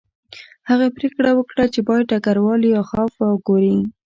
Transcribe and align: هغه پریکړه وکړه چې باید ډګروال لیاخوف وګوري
هغه 0.69 0.87
پریکړه 0.97 1.31
وکړه 1.35 1.65
چې 1.73 1.79
باید 1.87 2.09
ډګروال 2.11 2.59
لیاخوف 2.63 3.13
وګوري 3.29 3.77